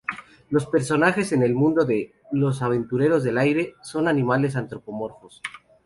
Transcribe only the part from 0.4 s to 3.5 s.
Los personajes en el mundo de "Los Aventureros del